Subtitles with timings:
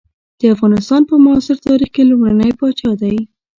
[0.39, 3.17] د افغانستان په معاصر تاریخ کې لومړنی پاچا دی.